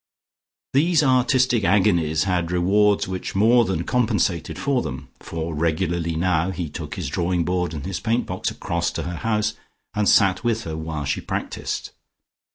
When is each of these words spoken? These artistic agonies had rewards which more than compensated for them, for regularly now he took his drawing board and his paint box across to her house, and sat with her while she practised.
These 0.73 1.03
artistic 1.03 1.63
agonies 1.63 2.23
had 2.23 2.49
rewards 2.49 3.07
which 3.07 3.35
more 3.35 3.65
than 3.65 3.83
compensated 3.83 4.57
for 4.57 4.81
them, 4.81 5.09
for 5.19 5.53
regularly 5.53 6.15
now 6.15 6.49
he 6.49 6.69
took 6.71 6.95
his 6.95 7.07
drawing 7.07 7.43
board 7.45 7.71
and 7.71 7.85
his 7.85 7.99
paint 7.99 8.25
box 8.25 8.49
across 8.49 8.89
to 8.93 9.03
her 9.03 9.17
house, 9.17 9.53
and 9.93 10.09
sat 10.09 10.43
with 10.43 10.63
her 10.63 10.75
while 10.75 11.05
she 11.05 11.21
practised. 11.21 11.91